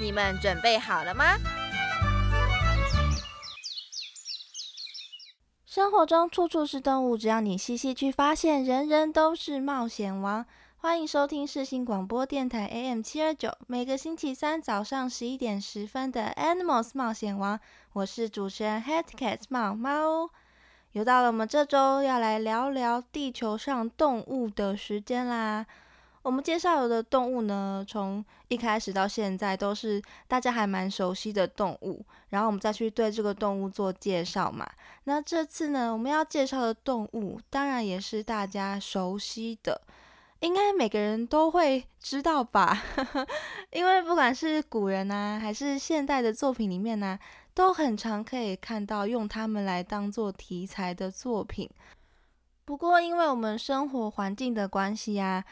[0.00, 1.36] 你们准备好了吗？
[5.66, 10.46] 生活中处处是动物，只要你细细去发现，人人都是冒险王。
[10.78, 17.60] 欢迎收听世新广播电台 AM 七二九，每个星期三早上十一点十分的 Animals 冒险王，
[17.92, 20.30] 我是主持人 Head Cat 猫猫。
[20.92, 25.66] 又到了我们这周要来聊聊地球上动物的时间啦。
[26.22, 34.68] 我们介绍的动物呢，从一开始到现在都是大家还蛮熟悉的动物，然后我们再去对这个动物做介绍嘛。
[35.04, 39.80] 那这次呢，我们要介绍的动物，当然也是大家熟悉的，
[40.40, 42.82] 应该每个人都会知道吧？
[43.72, 47.18] 因为不管是古人呐，还是现代的作品里面呢，
[47.54, 51.70] 都很常可以看到用它们来当做题材的作品。
[52.66, 55.42] 不过，因为我们生活环境的关系呀。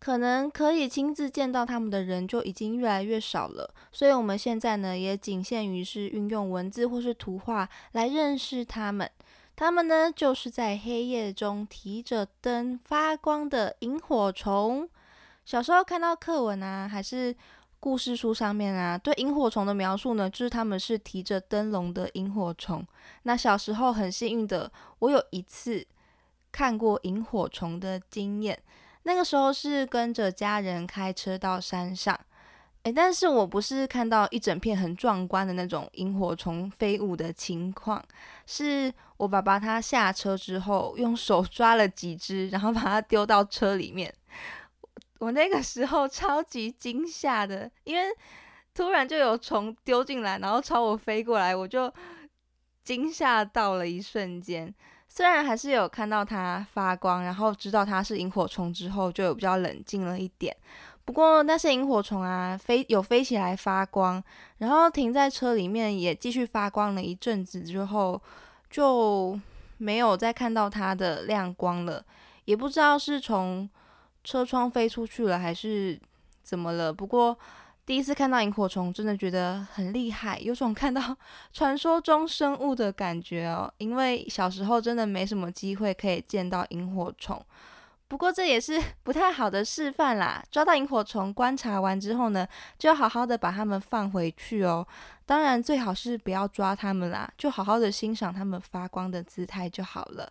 [0.00, 9.10] 可能可以亲自见到他们的人就已经越来越少了，所以我们现在呢也仅限于是运用文字或是图画来认识他们。
[9.56, 14.88] 他们呢就是在黑夜中提着灯发光的萤火虫。
[15.44, 17.34] 小时候看到课文啊，还是
[17.80, 22.86] 故事书上面啊，对萤火虫的描述呢，就是他们是提着灯笼的萤火虫。
[23.24, 25.84] 那小时候很幸运的，我有一次
[26.52, 28.56] 看过萤火虫的经验。
[29.04, 32.18] 那个时候是跟着家人开车到山上，
[32.82, 38.04] 诶，但是我不是看到一整片很壮观的那种萤火虫飞舞的情况，
[38.46, 44.12] 是我爸爸他下车之后用手抓了几只，然后把它丢到车里面。
[45.18, 48.04] 我那个时候超级惊吓的，因为
[48.72, 51.92] 突然就有虫丢进来，然后朝我飞过来，我就
[52.84, 54.72] 惊吓到了一瞬间。
[55.08, 60.54] 虽然还是有看到它发光，然后知道它是萤火虫之后，就有比较冷静了一点。
[61.04, 64.22] 不过那些萤火虫啊，飞有飞起来发光，
[64.58, 68.20] 然后停在车里面也继续发光了一阵子之后，
[68.70, 69.38] 就
[69.78, 72.04] 没有再看到它的亮光了。
[72.44, 73.68] 也不知道是从
[74.22, 75.98] 车窗飞出去了，还是
[76.42, 76.92] 怎么了。
[76.92, 77.36] 不过。
[77.88, 81.16] 第一次看到萤火虫，真的觉得很厉害，有种看到
[81.54, 83.72] 传说中生物的感觉哦。
[83.78, 87.42] 因为小时候真的没什么机会可以见到萤火虫，
[88.06, 90.44] 不过这也是 不太好的示范啦。
[90.50, 92.46] 抓到萤火虫，观察完之后呢，
[92.78, 94.86] 就要好好的把它们放回去哦。
[95.24, 100.30] 当然，最好是不要抓它们啦，就好好的欣赏它们发光的姿态就好了。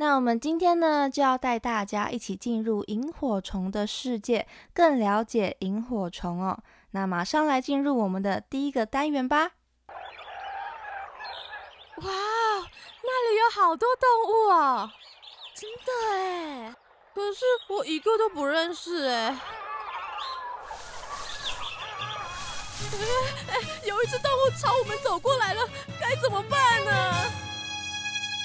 [0.00, 6.58] 那我们今天呢，就要带大家一起进入萤火虫的世界，更了解萤火虫哦。
[6.92, 9.50] 那马上来进入我们的第一个单元吧。
[11.96, 12.06] 哇，
[13.02, 14.90] 那里有好多动物哦！
[15.54, 16.74] 真的哎，
[17.14, 19.26] 可是我一个都不认识哎。
[19.28, 19.38] 哎
[23.52, 25.60] 哎，有一只动物朝我们走过来了，
[26.00, 26.90] 该怎么办呢？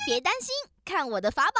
[0.06, 0.54] 别担心。
[0.85, 1.59] 看我的法宝！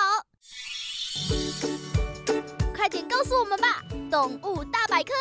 [2.76, 3.82] 快点告诉我们吧，
[4.12, 5.12] 动物大百科。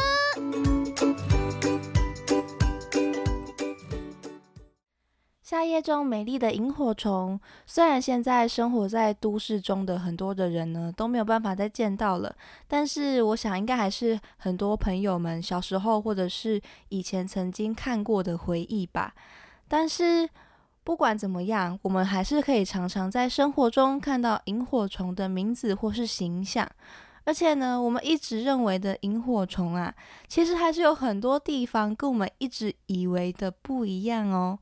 [5.43, 12.37] 夏夜中美丽的萤火虫，虽然现在生活在都市中的很多的人呢都没有办法再见到了，
[12.69, 16.61] 但是我想应该还是很多朋友们小时候或者是
[16.91, 19.15] 以前曾经看过的回忆吧。
[19.67, 20.29] 但是。
[20.85, 26.69] 不管怎么样，我们还是可以常常在生活中看到萤火虫的名字或是形象。
[27.25, 29.95] 而且呢，我们一直认为的萤火虫啊，
[30.29, 34.59] 其实还是有很多地方跟我们一直以为的不一样哦。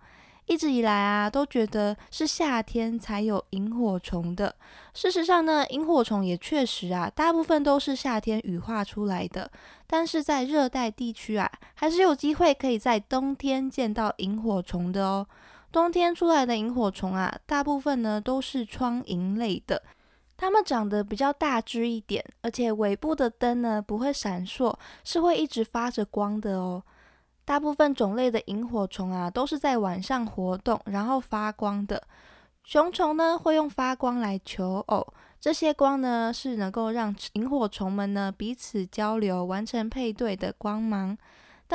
[0.46, 4.54] 一直以来啊，都觉得是夏天才有萤火虫的。
[4.92, 9.50] 事实上呢，萤火虫也确实啊，大部分都是夏天羽化出来的。
[9.86, 15.26] 但是在热带地区啊，还是有机会可以在冬天见到萤火虫的哦。
[15.72, 19.82] 冬天出来的萤火虫啊，大部分呢都是窗萤类的，
[20.36, 26.82] 它们长得比较大只一点，而且尾部的灯呢不会闪烁，是会一直发着光的哦。
[27.46, 32.02] 大部分种类的萤火虫啊，都是在晚上活动，然后发光的。
[32.62, 41.16] 雄虫呢会用发光来求偶，这些光呢是能够让萤火虫们呢彼此交流，完成配对的光芒。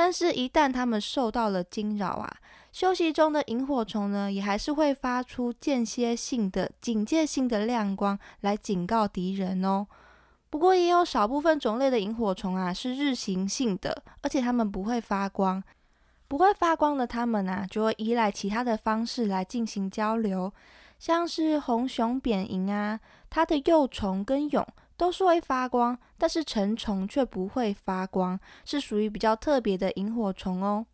[0.00, 2.36] 但是，一旦它们受到了惊扰啊，
[2.70, 9.88] 休息中的萤火虫呢，也还是会发出间歇性的、警戒性的亮光来警告敌人哦。
[10.50, 15.60] 不过，也有少部分种类的萤火虫啊是日行性的，而且它们不会发光。
[16.28, 20.52] 不会发光的它们啊，就会依赖其他的方式来进行交流，
[21.00, 24.64] 像是红熊扁萤啊，它的幼虫跟蛹
[24.98, 30.84] 都是会发光，但是成虫却不会发光，是属于比较特别的萤火虫哦。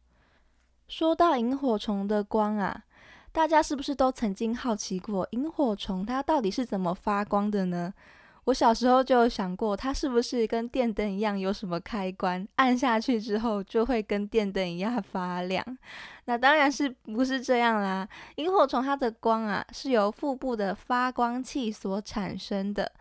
[0.86, 2.84] 说到萤火虫的光啊，
[3.32, 7.92] 大家是不是都曾经好奇过萤火虫它到底是怎么发光的呢？
[8.44, 15.64] 我小时候就有想过，它是不是跟电灯一样，有什么开关，按下去之后就会跟电灯一样发亮？
[16.26, 18.06] 那当然是不是这样啦。
[18.36, 22.92] 萤火虫它的光啊，是由腹部的发光器所产生的。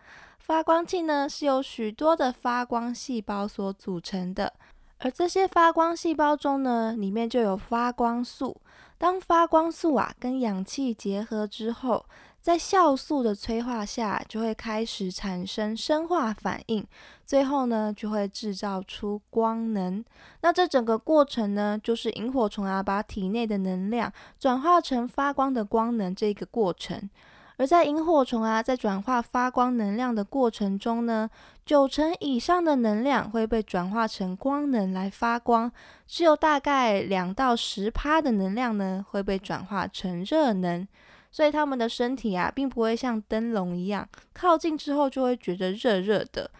[0.46, 4.52] 发光器呢，是由许多的发光细胞所组成的，
[4.98, 8.54] 而这些发光细胞中呢，里面就有发光素。
[8.98, 12.04] 当发光素啊跟氧气结合之后，
[12.42, 16.86] 在酵素的催化下，就会开始产生生化反应，
[17.24, 20.04] 最后呢，就会制造出光能。
[20.42, 27.08] 那这整个过程呢，就是萤火虫啊，把体内的能量转化成发光的光能这个过程。
[27.56, 31.30] 而在萤火虫啊，在转化发光能量的过程中呢，
[31.64, 35.70] 九成以上的能量会被转化成光能来发光，
[36.06, 40.86] 只有大概两到十趴的能量呢，会被转化成热能。
[41.30, 46.50] 所以它们的身体啊，并不会像灯笼一样，靠近之后就会觉得热热的。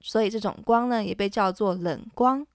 [0.00, 2.46] 所以这种光呢，也被叫做冷光。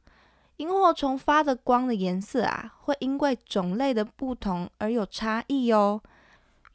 [0.57, 6.01] 萤火虫发的光的颜色啊，会因为种类的不同而有差异哦。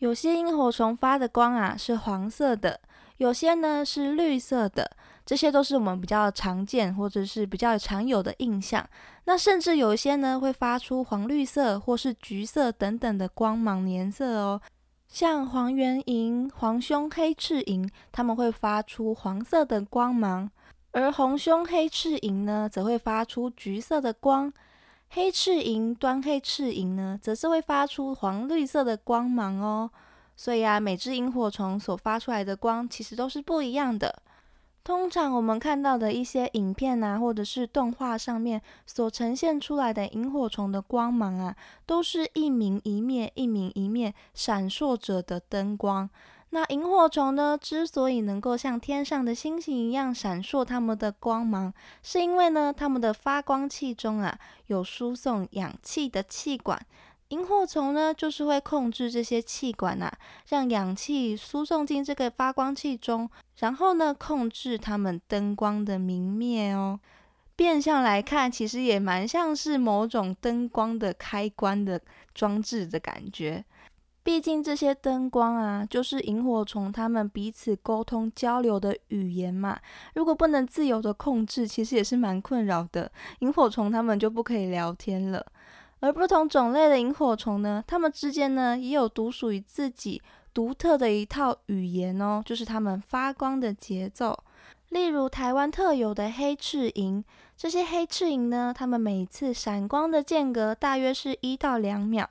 [0.00, 2.81] 有些萤火虫发的光啊是黄色的，
[3.19, 4.91] 有些呢是绿色的，
[5.26, 8.88] 这些都是我们比较常见或者是比较常有的印象。
[9.25, 14.58] 那甚至有些呢会发出黄绿色或是橘色等等的光芒颜色哦。
[15.06, 20.49] 像黄圆萤、黄胸黑翅萤，它们会发出黄色的光芒；
[20.93, 24.50] 而红胸黑翅萤呢，则会发出橘色的光。
[25.12, 29.91] 黑翅萤、端黑翅萤呢，则是会发出黄绿色的光芒哦。
[30.37, 34.23] 所以啊，每只萤火虫所发出来的光，其实都是不一样的。
[34.83, 41.55] 通常我们看到的一些影片啊，或者是动画上面所呈现出来的萤火虫的光芒啊，
[41.85, 46.09] 都是一明一灭、一明一灭闪烁着的灯光。
[46.52, 54.37] 那萤火虫呢，之所以能够像天上的星星一样闪烁它们的光芒，是因为呢，它们的发光器中啊，
[54.67, 56.85] 有输送氧气的气管。
[57.29, 60.11] 萤火虫呢，就是会控制这些气管呐，
[60.49, 66.99] 让氧气输送进这个发光器中，然后呢，控制它们灯光的明灭哦。
[67.55, 72.00] 变相来看，其实也蛮像是某种灯光的开关的
[72.35, 73.64] 装置的感觉。
[74.31, 79.77] 毕竟这些灯光啊，就是萤火虫它们彼此沟通交流的语言嘛。
[80.15, 83.11] 如果不能自由的控制，其实也是蛮困扰的。
[83.41, 85.44] 萤火虫它们就不可以聊天了。
[85.99, 90.23] 而不同种类的萤火虫呢，它们之间呢也有独属于自己
[90.55, 94.38] 独特的一套语言哦，就是它们发光的节奏。
[94.91, 97.25] 例如台湾特有的黑翅萤，
[97.56, 102.31] 这些黑翅萤呢，它们每次闪光的间隔大约是一到两秒。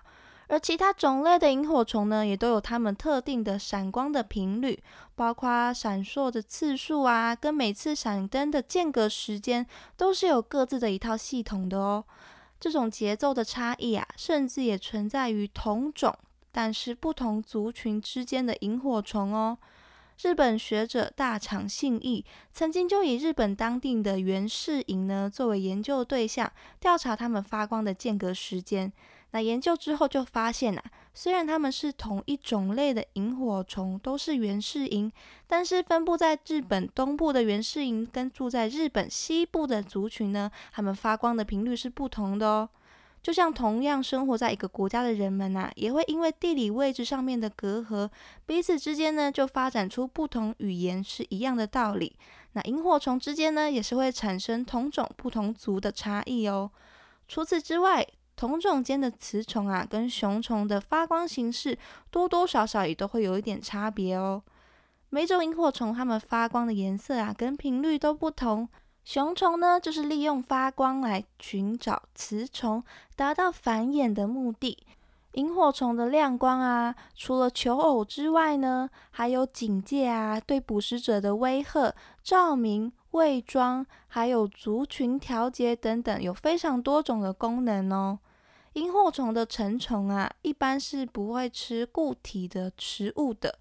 [0.49, 4.81] 而其他种类的萤火虫呢，也都有它们特定的闪光的频率，
[5.15, 9.65] 包括闪烁的次数啊，跟每次闪灯的间隔时间，
[9.95, 12.03] 都是有各自的一套系统的哦。
[12.59, 16.13] 这种节奏的差异啊，甚至也存在于同种
[16.51, 19.57] 但是不同族群之间的萤火虫哦。
[20.21, 28.91] 日本学者大场信义曾经就以日本当地的原氏萤呢作为研究对象，调查它们发光的间隔时间。
[29.31, 30.83] 那研究之后就发现啊，
[31.13, 35.11] 虽然它们是同一种类的萤火虫，都是原氏萤，
[35.45, 42.69] 但是分布在日本东部的原氏萤跟住在日本西部的族群呢，它们发光的频率是不同的哦。
[43.21, 48.09] 就像同样生活在一个国家的人们呐，也会因为地理位置上面的隔阂，
[48.45, 52.15] 彼此之间呢就发展出不同语言是一样的道理。
[52.53, 56.71] 那萤火虫之间呢，也是会产生同种不同族的差异哦。
[57.27, 58.07] 除此之外，
[58.39, 61.77] 同种间的雌虫啊，跟雄虫的发光形式
[62.09, 64.41] 多多少少也都会有一点差别哦。
[65.09, 68.69] 每种萤火虫它们发光的颜色啊，跟频率都不同。
[69.03, 72.81] 雄虫呢，就是利用发光来寻找雌虫，
[73.17, 74.77] 达到繁衍的目的。
[75.33, 81.93] 萤火虫的亮光啊，除了求偶之外呢，还有警戒啊，对捕食者的威吓、
[82.23, 88.19] 照明、伪装，还有族群调节等等，有非常多种的功能哦。
[88.79, 93.59] 萤火虫的成虫啊，一般是不会吃固体的食物的。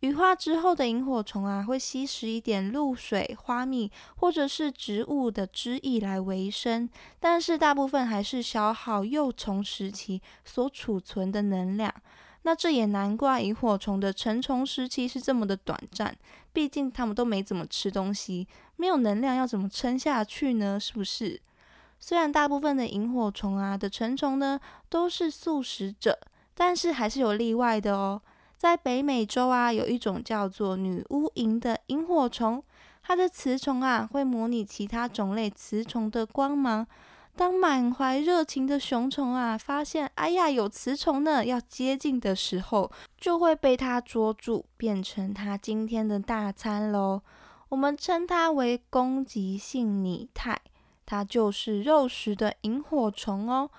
[0.00, 11.92] 羽化之后的萤火虫啊，会吸食一点露水、花蜜或者是植物的汁液来维生，但是大部分还是消耗幼虫时期所储存的能量。
[12.42, 16.14] 那这也难怪萤火虫的成虫时期是这么的短暂，
[16.52, 18.46] 毕竟它们都没怎么吃东西，
[18.76, 20.78] 没有能量要怎么撑下去呢？
[20.78, 21.40] 是不是？
[22.00, 26.18] 虽然大部分的萤火虫啊的成虫呢都是素食者，
[26.54, 28.22] 但是还是有例外的哦。
[28.56, 32.62] 在北美洲啊，有一种叫做女巫萤的萤火虫，
[33.02, 36.86] 它的雌虫啊会模拟其他种类雌虫的光芒。
[37.36, 47.22] 当满怀热情的雄虫啊发现哎呀有雌虫呢要接近的时候，就会被它捉住，变成它今天的大餐喽。
[47.68, 50.60] 我们称它为攻击性拟态，
[51.08, 53.70] 它就是肉食的萤火虫哦。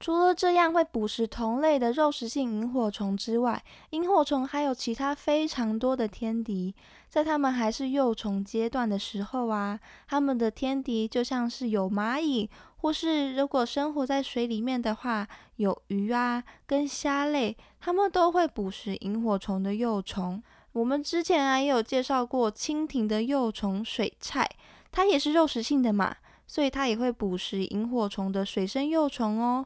[0.00, 6.74] 除了这样会捕食同类的肉食性萤火虫之外，萤火虫还有其他非常多的天敌。
[7.08, 15.26] 在它们还是幼虫阶段的时候啊，它们的天敌就像是有蚂蚁，或是如果生活在水里面的话，
[15.56, 20.40] 有鱼啊跟虾类，它们都会捕食萤火虫的幼虫。
[20.72, 24.48] 我们之前啊也有介绍过蜻蜓的幼虫水菜，
[24.92, 26.14] 它也是肉食性的嘛，
[26.48, 29.64] 所以它也会捕食萤火虫的水生幼虫哦。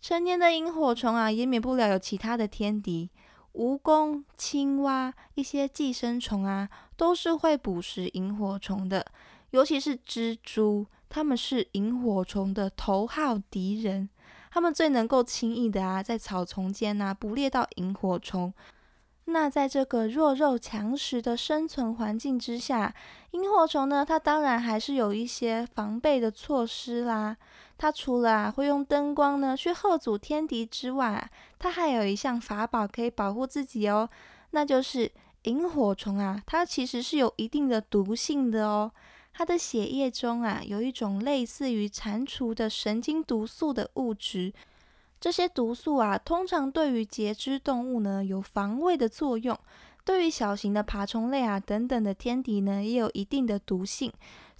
[0.00, 3.10] 成年的萤火虫啊，也免不了有其他的天敌，
[3.52, 9.04] 蜈蚣、青蛙、一些寄生虫啊，都是会捕食萤火虫的。
[9.50, 14.08] 尤其是蜘蛛，它们是萤火虫的头号敌人。
[14.52, 18.54] 它们最能够轻易的啊，在草丛间啊捕猎到萤火虫。
[19.32, 22.94] 那在这个弱肉强食的生存环境之下，
[23.30, 27.36] 萤火虫呢，它当然还是有一些防备的措施啦。
[27.78, 34.08] 它除了啊会用灯光呢去吓阻天敌之外，它还有一项法宝可以保护自己哦，
[34.50, 35.10] 那就是
[35.44, 38.92] 萤火虫啊，它其实是有一定的毒性的哦。
[39.32, 44.52] 它的血液中啊有一种类似于蟾蜍的神经毒素的物质，
[45.20, 49.56] 这些毒素啊通常对于节肢动物呢有防卫的作用，
[50.04, 54.10] 对于小型的爬虫类啊等等的天敌呢也有一定的毒性。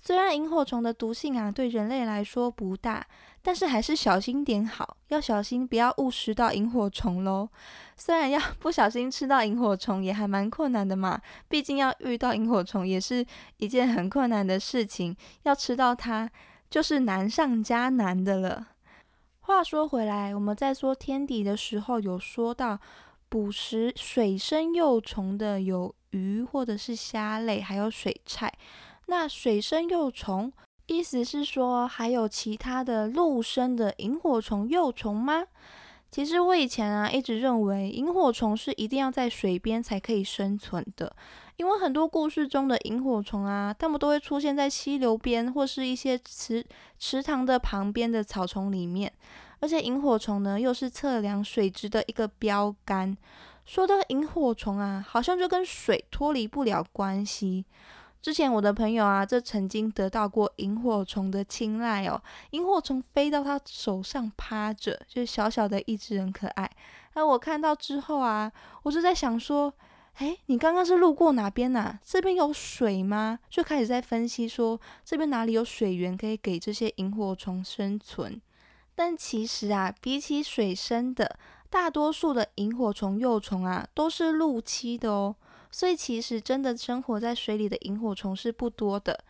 [0.03, 3.07] 虽然萤火虫的毒性啊对人类来说不大，
[3.43, 7.49] 但是还是小心点好，要小心不要误食到萤火虫喽。
[7.97, 13.25] 虽然要 不小心吃到萤火虫也还蛮困难的嘛，毕竟要遇到萤火虫也是
[13.59, 16.31] 一件很困难的事情，要吃到它
[16.71, 18.69] 就是难上加难的了。
[19.41, 22.79] 话说回来，我们在说天敌的时候，有说到
[23.29, 28.53] 捕食水生幼虫的有鱼或者是虾类，还有水菜。
[29.07, 30.53] 那水生幼虫，
[30.87, 35.45] 意思是说还有其他的陆生的萤火虫幼虫吗？
[36.11, 41.15] 其实我以前啊一直认为萤火虫是一定要在水边才可以生存的，
[41.61, 46.65] 因为很多故事中的萤火虫啊，它们都会出现在溪流边或是一些池
[46.99, 49.13] 池塘的旁边的草丛里面，
[49.59, 53.15] 而且萤火虫呢又是测量水质的一个标杆。
[53.67, 57.67] 说到萤火虫啊，好像就跟水脱离不了关系。
[58.23, 62.19] 之前我的朋友啊，这曾经得到过萤火虫的青睐哦。
[62.53, 66.71] 萤火虫飞到他手上趴着，就小小的一只很可爱。
[67.13, 68.51] 那我看到之后啊，
[68.83, 69.71] 我就在想说，
[70.15, 71.99] 哎，你刚刚是路过哪边呐？
[72.05, 73.39] 这边有水吗？
[73.49, 78.41] 就开始在分析说，这边哪里有水源可以给这些萤火虫生存。
[78.95, 81.39] 但其实啊，比起水生的，
[81.71, 85.35] 大多数的萤火虫幼虫啊，都是陆栖的哦。
[85.71, 89.25] 所以其实真的生活在水里的萤火虫是不多的。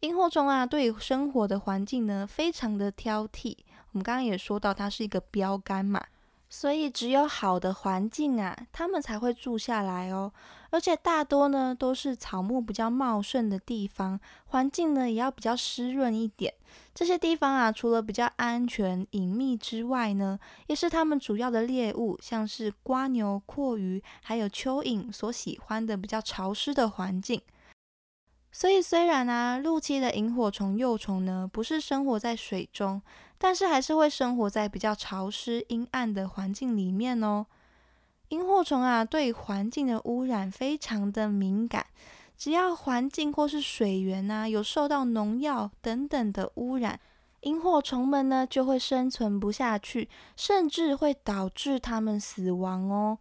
[0.00, 3.56] 萤火虫啊，对生活的环境呢，非常的挑剔。
[3.92, 6.00] 我们刚刚也说到，它是一个标杆嘛。
[6.58, 10.32] 所以只有好的环境啊，它们才会住下来哦。
[10.70, 16.54] 而且大多呢都是草木比较茂盛的地方，环境呢也要比较湿润一点。
[16.94, 27.38] 这些地方啊，除了比较安全隐秘之外呢，也是它们主要的猎物，像是瓜牛、阔鱼还有蚯蚓所喜欢的比较潮湿的环境。
[28.50, 33.02] 所以虽然啊，陆栖的萤火虫幼虫呢不是生活在水中。
[33.38, 37.46] 但是还是会生活在比较潮湿、阴暗的环境里面哦。
[38.30, 41.86] 萤火虫啊，对环境的污染非常的敏感，
[42.36, 46.98] 只要环境或是水源啊有受到农药等等的污染，
[47.42, 53.18] 萤火虫们呢就会生存不下去，甚至会导致它们死亡哦。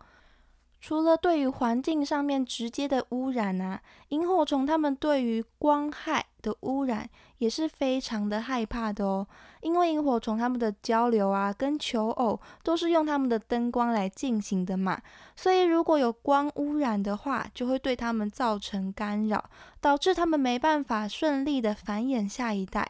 [0.86, 9.26] 除了对于环境上面直接的污染啊，萤火虫它们对于光害的污染也是非常的害怕的哦。
[9.62, 15.02] 因为萤火虫它们的交流啊，跟求偶都是用它们的灯光来进行的嘛，
[15.36, 19.44] 所以如果有光污染的话，就会对它们造成干扰，
[19.82, 22.88] 导致它们没办法顺利的繁衍下一代。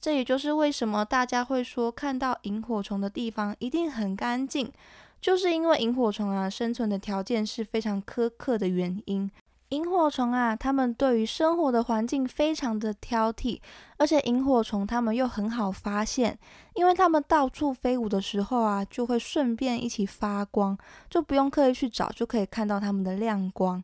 [0.00, 4.72] 这也就是为什么大家会说看到萤火虫的地方一定很干净。
[5.22, 9.30] 就是因为萤火虫啊，生存的条件是非常苛刻的原因。
[9.68, 13.60] 萤火虫啊，它们对于生活的环境非常的挑剔，
[13.96, 16.36] 而且萤火虫它们又很好发现，
[16.74, 20.76] 因为它们到处飞舞的时候啊，就会顺便一起发光，
[21.08, 23.82] 就不用刻意去找，就可以看到它们的亮光。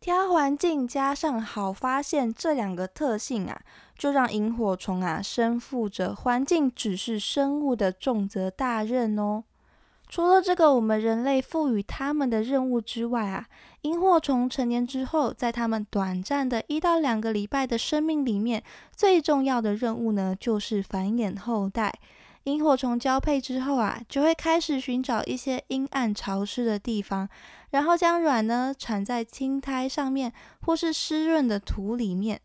[0.00, 3.60] 挑环境加上好发现这两个特性啊，
[3.96, 9.44] 就让萤火虫啊身负着环境只是生物的重责大任哦。
[10.08, 13.46] 除了这个我们人类赋予他们的任务之外啊，
[13.82, 18.62] 萤火虫成年之后，在它们短暂的一到两个礼拜的生命里面，
[18.96, 21.92] 最重要的任务呢，就是繁衍后代。
[22.44, 27.28] 萤火虫交配之后啊，就会开始寻找一些阴暗潮湿的地方，
[27.70, 32.40] 然后将卵呢产在青苔上面，或是湿润的土里面。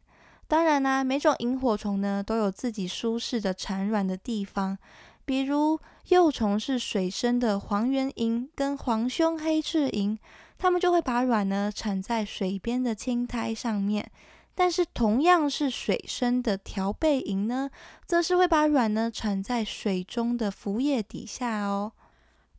[0.50, 4.77] 当然啦，每种萤火虫呢，都有自己舒适的产卵的地方。
[5.25, 10.18] 比如幼虫是水生的黄缘萤跟黄胸黑翅萤，
[10.58, 14.12] 它们就会把卵呢产在水边的青苔上面。
[14.56, 17.70] 但是同样是水生的条背萤呢，
[18.06, 21.94] 则是会把卵呢产在水中的浮叶底下哦。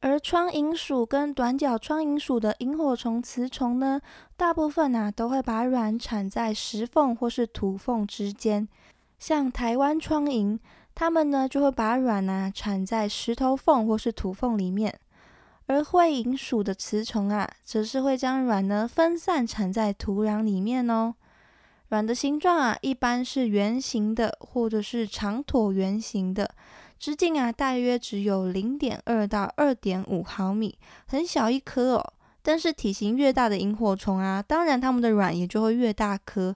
[0.00, 4.00] 而窗萤属跟短角窗萤属的萤火虫雌虫呢，
[4.37, 8.66] 大部分啊都会把卵产在石缝或是土缝之间，
[9.18, 10.59] 像台湾窗萤。
[10.94, 14.98] 它们呢就会把卵呢产在石头缝或是土缝里面，
[15.66, 21.14] 而会蝇属的雌虫啊，则是会将卵呢分散产在土壤里面哦。
[21.88, 26.50] 卵的形状啊，一般是圆形的或者是长椭圆形的，
[26.98, 32.12] 直径啊大约只有零点二到二点五毫米，很小一颗哦。
[32.42, 36.54] 但是体型越大的萤火虫啊，当然它们的卵也就会越大颗。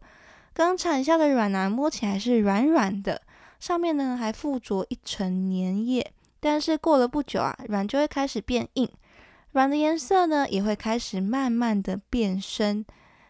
[0.53, 3.23] 刚产下的卵呢，摸起来是软软的。
[3.59, 8.89] 上面呢还附着一层粘液，但是过了不久啊，卵就会开始变硬，
[9.53, 12.85] 卵的颜色呢也会开始慢慢的变深。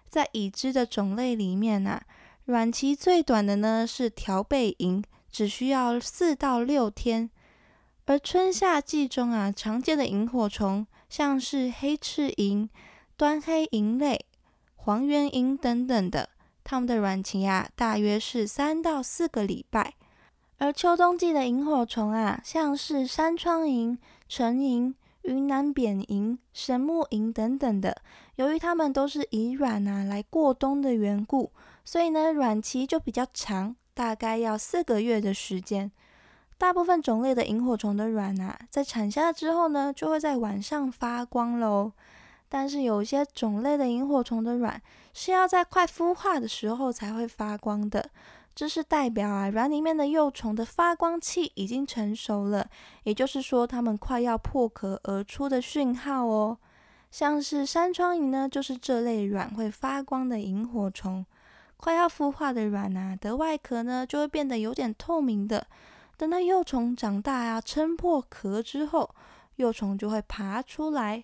[0.08, 2.02] 在已知的种类里面啊，
[2.46, 7.30] 卵期最短的呢是条背萤，只需要四到六天。
[8.06, 12.70] 而春夏季中啊，常见的萤火虫像是黑翅萤、
[13.18, 14.24] 端黑萤类、
[14.76, 16.30] 黄缘萤等等的，
[16.64, 19.92] 它们的卵期啊大约是三到四个礼拜。
[20.58, 23.96] 而秋冬季的萤火虫啊，像是山窗萤、
[24.28, 24.92] 晨萤、
[25.22, 27.96] 云南扁萤、神木萤等等的，
[28.34, 31.52] 由于它们都是以卵啊来过冬的缘故，
[31.84, 35.92] 所以呢卵期就比较长，大概要四个月的时间。
[36.58, 41.92] 大部分种类的萤火虫的卵啊，在产下之后呢，就会在晚上发光喽。
[42.48, 48.10] 但是有些种类的萤火虫的卵是要在快孵化的时候才会发光的。
[48.58, 52.68] 这是代表啊，卵里面的幼虫的发光器已经成熟了，
[53.04, 56.58] 也就是说，它们快要破壳而出的讯号哦。
[57.08, 61.24] 像是山窗萤呢，就是这类卵会发光的萤火虫。
[61.76, 65.64] 快要孵化的卵啊，的外壳呢就会变得有点透明的。
[66.16, 69.14] 等到幼虫长大啊，撑破壳之后，
[69.54, 71.22] 幼虫就会爬出来。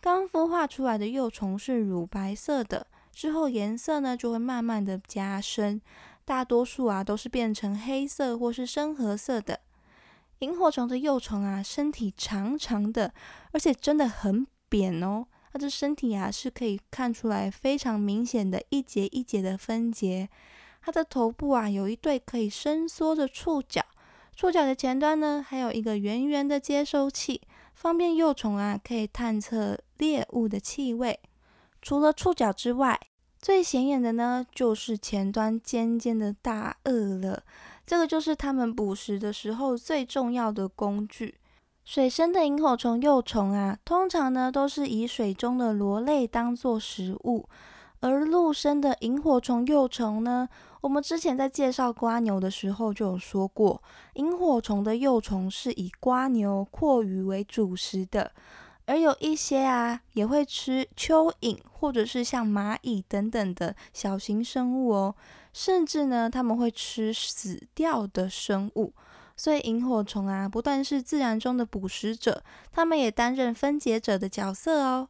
[0.00, 5.82] 刚孵化出来的幼虫是乳白色的，之后颜色呢就会慢慢的加深。
[6.32, 9.60] 大多数啊都是变成黑色或是深褐色的。
[10.38, 13.12] 萤火虫的幼虫啊，身体长长的，
[13.52, 15.26] 而且真的很扁哦。
[15.52, 20.30] 它的身体啊是可以看出来非常明显的一节一节的分节。
[20.80, 23.84] 它的头部啊有一对可以伸缩的触角，
[24.34, 27.42] 触角的前端呢还有一个圆圆的接收器，
[27.74, 31.20] 方便幼虫啊可以探测猎物的气味。
[31.82, 32.98] 除了触角之外，
[33.42, 37.42] 最显眼的呢，就是前端尖尖的大颚了。
[37.84, 41.34] 这个就是它们捕食的时候最重要的工具。
[41.84, 47.48] 水生的萤火虫幼虫啊，通常呢都是以水中的螺类当做食物。
[47.98, 50.48] 而陆生的萤火虫幼虫呢，
[50.80, 53.82] 我们之前在介绍瓜牛的时候就有说过，
[54.14, 58.30] 萤火虫的幼虫是以瓜牛、阔鱼为主食的。
[58.86, 65.14] 而有一些啊，也会吃蚯蚓，或者是像蚂蚁等等的小型生物哦。
[65.52, 68.92] 甚至呢，他们会吃死掉的生物。
[69.36, 75.08] 所以，萤火虫啊，不但是自然中的捕食者，他们也担任分解者的角色哦。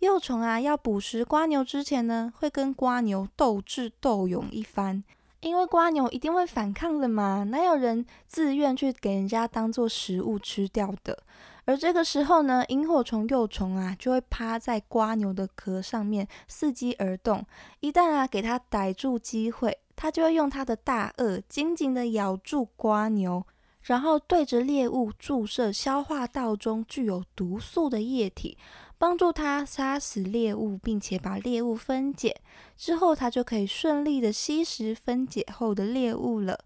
[0.00, 5.02] 幼虫啊要捕食瓜牛之前呢，会跟瓜牛斗智斗勇一番，
[5.40, 11.18] 因为瓜牛一定会反抗的嘛，哪有人自愿去给人家当做食物吃掉的？
[11.66, 17.44] 而这个时候呢，萤火虫幼虫啊就会趴在瓜牛的壳上面伺机而动。
[17.80, 23.44] 一旦啊给它逮住机会，它就会用它的大颚紧紧的咬住瓜牛，
[23.82, 28.56] 然后对着猎物注射消化道中具有毒素的液体，
[28.96, 32.40] 帮助它杀死猎物，并且把猎物分解。
[32.76, 36.60] 之后它就可以顺利的吸食分解后的猎物了。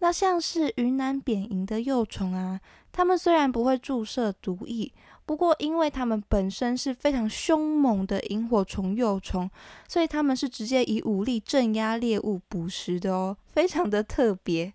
[0.00, 2.60] 那像是云南扁蝇的幼虫啊。
[2.96, 4.90] 它们虽然不会注射毒液，
[5.26, 9.50] 不过因为它们本身是非常凶猛的萤火虫幼虫，
[9.86, 14.72] 所以它们是直接以武力镇压猎物捕食的哦，非常的特别。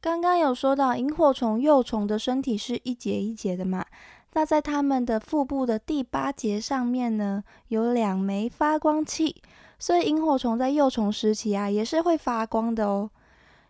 [0.00, 3.84] 刚刚有说到萤火虫幼虫的身体是一节一节的嘛，
[4.32, 9.36] 那在它们的腹部的第八节上面呢，有两枚发光器，
[9.78, 13.10] 所以萤火虫在幼虫时期啊也是会发光的哦。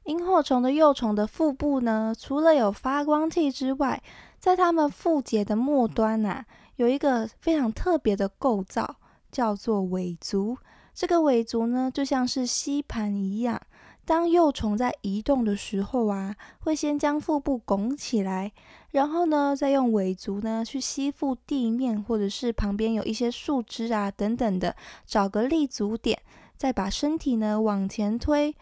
[0.07, 4.01] 萤火虫的幼虫的腹部呢，除了有发光器之外，
[4.39, 6.45] 在它们腹节的末端呐，
[6.77, 8.97] 有一个非常特别的构造，
[9.33, 10.57] 叫做尾足。
[10.95, 13.61] 这个尾足呢，就像是吸盘一样，
[14.05, 18.53] 当幼虫在移动的时候啊，会先将腹部拱起来，
[18.93, 26.23] 然后呢，再用尾足呢去吸附地面，或者是旁边有一些树枝啊等等的，找个立足点，
[26.57, 28.55] 再把身体呢往前推。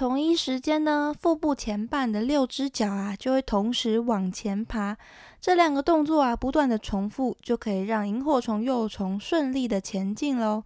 [0.00, 4.96] 同一时间呢，腹部前半的六只脚啊，就会同时往前爬。
[5.42, 10.64] 这两个动作啊，不断的重复，就可以让萤火虫幼虫顺利的前进喽。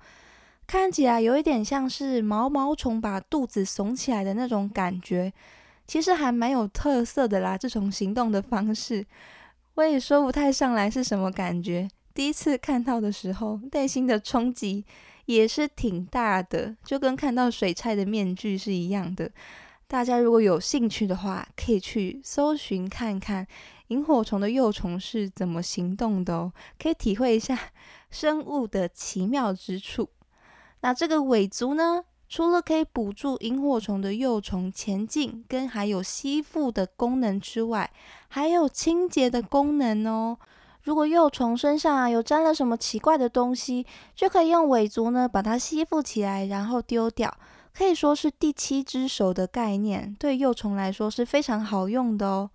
[0.68, 5.32] 看起来有一点像是毛毛虫把肚子耸起来的那种感觉，
[5.88, 7.58] 其实还蛮有特色的啦。
[7.58, 9.04] 这种行动的方式，
[9.74, 11.88] 我也说不太上来是什么感觉。
[12.14, 14.84] 第一次看到的时候，内心的冲击。
[15.26, 19.30] 也是挺大的，就跟看到水菜的面具是一样的。
[19.86, 23.46] 大家如果有兴趣的话，可以去搜寻看看
[23.88, 27.58] 萤火虫的幼虫是怎么行动的哦，可以体会一下
[28.10, 30.08] 生物的奇妙之处。
[30.80, 37.90] 那这个尾足呢，除了可以补助萤火虫的幼虫前进，跟还有吸附的功能之外，
[38.28, 40.38] 还有清洁的功能哦。
[40.84, 47.34] 如果幼虫身上啊有沾了什么奇怪的东西，就可以用尾足呢把它吸附起来，然后丢掉，
[47.74, 52.50] 可以说是第七只手的概念，对幼虫来说是非常好用的哦。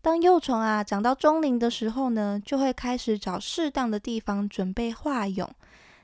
[0.00, 5.48] 当幼虫啊长到中龄的时候呢，就会开始找适当的地方准备化蛹。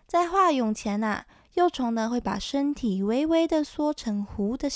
[0.09, 1.23] 在化蛹前呐，
[1.55, 4.69] 幼虫呢会把身体微微的缩成弧的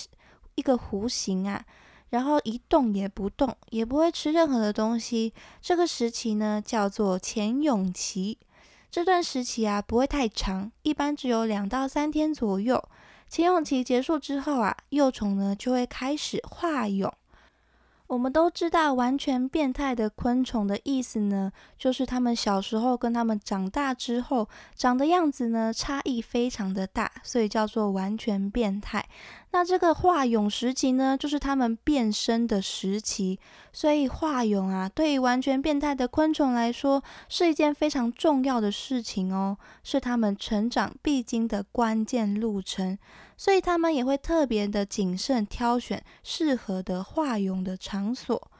[0.55, 1.65] 一个弧形啊。
[2.15, 5.35] 然后一动也不动，也不会吃任何的东西。
[5.61, 8.39] 这个时期呢，叫做潜泳期。
[8.89, 12.81] 这段时期啊，不会太长，一般只有两到三天左右。
[13.29, 17.13] 潜泳期结束之后啊，幼虫呢就会开始化蛹。
[18.07, 29.09] 我们都知道，完全变态的昆虫的意思呢，就是它们小时候跟它们长大之后长的样子呢，差异非常的大，所以叫做完全变态。
[29.53, 33.39] 那这个化蛹时期呢，就是它们变身的时期。
[33.73, 42.99] 所以化蛹啊，对于完全变态的昆虫来说，是一件非常重要的事情哦，是它们成长必经的关键路程。
[43.37, 48.51] 所以他们也会特别的谨慎挑选适合的化蛹的场所。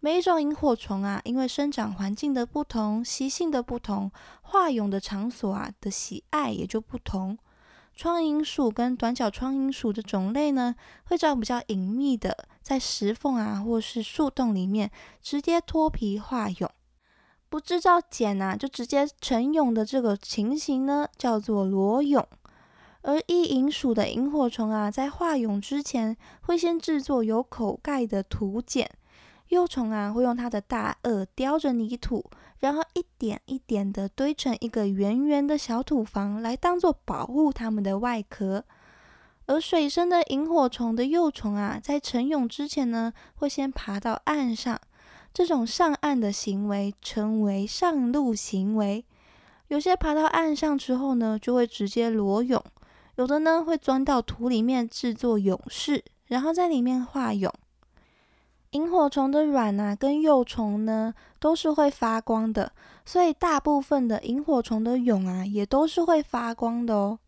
[0.00, 4.10] 每一种萤火虫啊，因为生长环境的不同、习性的不同，
[4.42, 7.36] 化蛹的场所啊的喜爱也就不同。
[7.94, 10.74] 窗蝇属跟短角窗蝇属的种类呢，
[11.06, 14.90] 会找比较隐秘的，在石缝啊或是树洞里面
[15.22, 16.68] 直接脱皮化蛹，
[17.48, 22.28] 不制造茧啊就直接成蛹的这个情形呢，叫做裸蛹。
[23.06, 28.90] 而一蝇属的萤火虫啊，在化蛹之前，会先制作有口盖的土茧。
[29.50, 38.64] 幼虫啊，会用它的大颚叼着泥土，然后一点一点的堆成一个圆圆的小土房，来当做保护它们的外壳。
[39.46, 44.80] 而水生的萤火虫的幼虫啊，在成蛹之前呢，会先爬到岸上。
[45.32, 49.04] 这种上岸的行为称为上陆行为。
[49.68, 52.60] 有些爬到岸上之后呢，就会直接裸泳。
[53.16, 57.52] 有的呢会钻到土里面制作蛹室，然后在里面化蛹。
[58.70, 62.72] 萤火虫的卵啊跟幼虫呢都是会发光的，
[63.06, 67.18] 所以大部分的萤火虫的蛹啊也都是会发光的哦。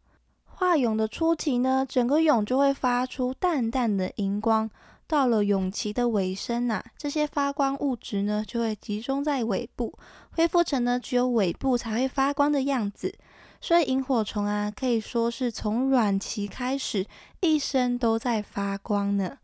[0.44, 4.68] 化蛹的初期呢，整个蛹就会发出淡淡的荧光，
[5.06, 9.94] 到了蛹期的尾声呐，这些发光物质呢就会集中在尾部，
[10.32, 13.14] 恢复成呢只有尾部才会发光的样子。
[13.60, 17.06] 所以萤火虫啊，可以说是从卵期开始，
[17.40, 19.38] 一生都在发光呢。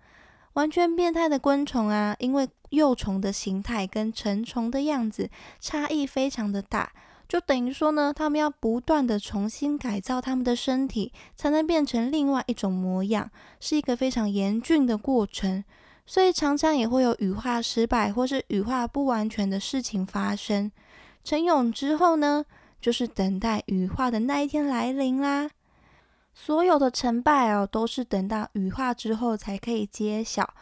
[0.52, 6.92] 完全变态的昆虫啊，因为幼虫的形态跟成虫的样子差异非常的大，
[7.28, 15.64] 就等于说呢，它们要不断的重新改造它们的身体，才能变成另外一种模样，是一个非常严峻的过程。
[16.06, 20.70] 所以常常也会有羽化失败或是羽化不完全的事情发生。
[21.24, 22.44] 成蛹之后呢？
[22.84, 25.48] 就是等待羽化的那一天来临啦。
[26.34, 30.52] 所有的成败哦，都是等到羽化之后才可以揭晓。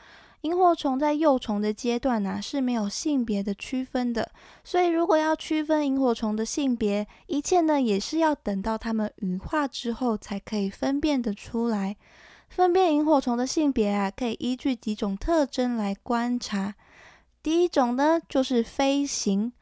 [0.43, 4.31] 萤火虫在幼虫的阶段呢是没有性别的区分的，
[4.63, 11.97] 所以如果要区分萤火虫的性别，一切呢也是要等到它们羽化之后才可以分辨得出来。
[12.49, 16.77] 分辨萤火虫的性别啊，可以依据几种特征来观察。
[17.43, 19.53] 第一种呢，就是飞行。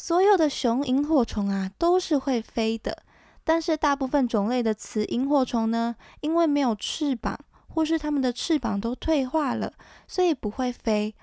[0.00, 3.02] 所有的雄萤火虫啊都是会飞的，
[3.44, 9.70] 但是大部分种类的雌萤火虫呢，因为没有翅膀，或是它们的翅膀都退化了，
[10.08, 11.14] 所以不会飞。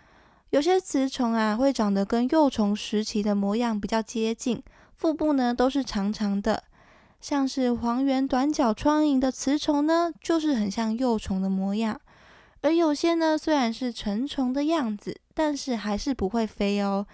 [0.52, 4.62] 有些雌虫啊会长得跟幼虫时期的模样比较接近，
[4.96, 6.64] 腹部呢都是长长的，
[7.20, 12.00] 像是黄缘短角窗萤的雌虫呢，就是很像幼虫的模样。
[12.62, 17.08] 而有些呢虽然是成虫的样子，但是还是不会飞哦。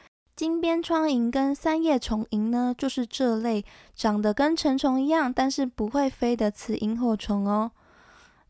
[0.44, 3.64] 金边窗萤跟三叶虫萤呢，就是这类
[3.96, 7.72] 长得跟成虫一样，但是不会飞的雌萤火虫哦。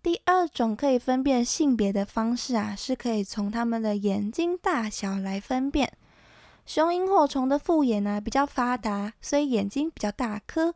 [0.02, 5.94] 第二种可以分辨性别的方式啊，是可以从它们的眼睛大小来分辨。
[6.66, 10.74] 雄萤火虫的复眼呢比较发达，所以眼睛比较大颗。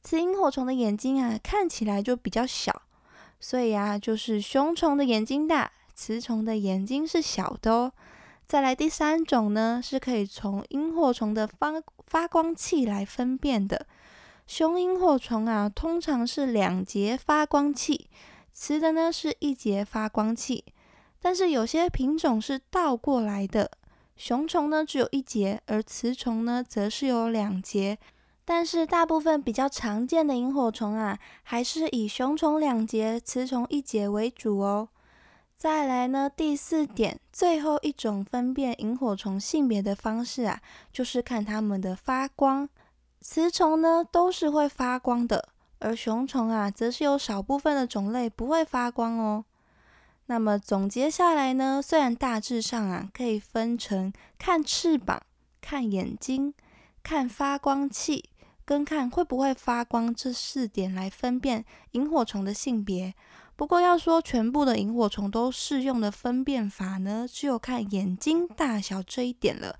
[0.00, 2.82] 雌萤火虫的眼睛啊看起来就比较小，
[3.40, 7.92] 所以啊就是雄虫的眼睛大，雌虫的眼睛是小的哦。
[8.50, 11.72] 再来第三种呢，是可以从萤火虫的发
[12.04, 13.86] 发光器来分辨的。
[14.44, 18.08] 雄萤火虫啊，通常是两节发光器，
[18.52, 20.64] 雌的呢是一节发光器。
[21.20, 23.70] 但是有些品种是倒过来的，
[24.16, 27.98] 雄虫呢只有一节，而雌虫呢则是有两节。
[28.44, 34.88] 但是大部分比较常见的萤火虫啊，还是以雄虫两节、雌虫一节为主哦。
[35.60, 42.66] 再来呢，第四点，最后一种分辨萤火虫性别的方式啊，就是看它们的发光。
[43.20, 49.44] 雌虫呢都是会发光的，而雄虫啊，则是有少部分的种类不会发光哦。
[50.24, 55.22] 那么总结下来呢，虽然大致上啊可以分成看翅膀、
[55.60, 56.54] 看眼睛、
[57.02, 58.30] 看发光器
[58.64, 63.14] 跟看会不会发光这四点来分辨萤火虫的性别。
[63.60, 69.78] 不过要说全部的萤火虫都适用的分辨法呢，只有看眼睛大小这一点了。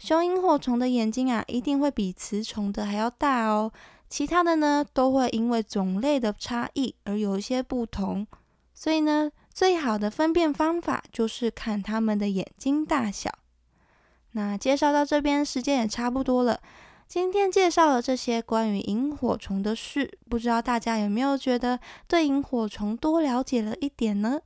[0.00, 3.70] 雄萤火虫的眼睛啊，一定会比雌虫的还要大哦。
[4.08, 8.26] 其他的呢，都会因为种类的差异而有一些不同。
[8.74, 13.30] 所以呢，最好的分辨方法就是看它们的眼睛大小。
[14.32, 16.58] 那介绍到这边，时间也差不多了。
[17.06, 24.40] 今天介绍了这些关于萤火虫的事，不知道大家有没有觉得对萤火虫多了解了一点呢？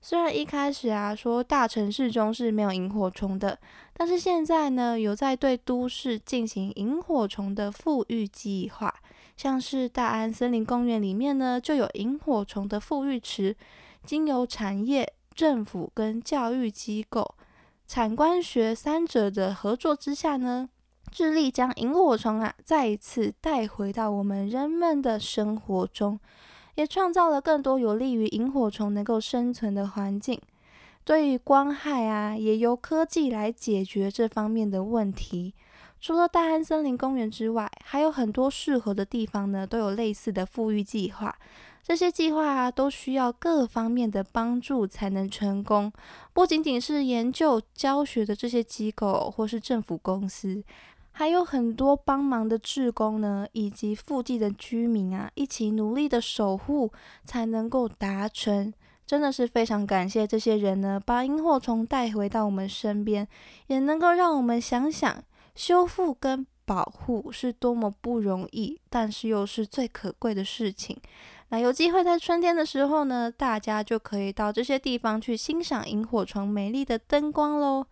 [0.00, 3.58] 虽然一开始啊说大城市中是没有萤火虫的，
[3.92, 8.94] 但是现在呢有在对都市进行萤火虫的富裕计划，
[9.36, 13.54] 像是大安森林公园里面呢就有萤火虫的富裕池，
[14.06, 17.34] 经由产业、政府跟教育机构、
[17.86, 20.70] 产官学三者的合作之下呢。
[21.10, 26.18] 致力将萤火虫啊再一次带回到我们人们的生活中，
[26.76, 30.40] 也创造了更多有利于萤火虫能够生存的环境。
[31.04, 35.54] 对于光害啊，也由科技来解决这方面的问题。
[36.00, 41.34] 除了大安森林公园之外，还有很多适合的地方呢，都有类似的富裕计划。
[41.82, 45.92] 这些计划啊，都需要各方面的帮助才能成功，
[46.32, 50.62] 不仅仅是研究教学的这些机构或是政府公司。
[51.20, 56.90] 还有很多帮忙的志工呢，以及附近的居民啊，一起努力的守护，
[57.26, 58.72] 才能够达成。
[59.06, 63.28] 真的是非常感谢这些人呢，把萤火虫带回到我们身边，
[63.66, 65.22] 也能够让我们想想，
[65.54, 70.98] 修复跟保护是多么不容易，但是又是最可贵的事情。
[71.50, 77.84] 那有机会在春天的时候呢，大家就可以到这些地方去欣赏萤火虫美丽的灯光喽。